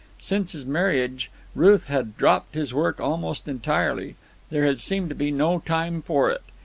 [0.17, 4.15] Since his marriage Kirk had dropped his work almost entirely.
[4.49, 6.41] There had seemed to be no time for it.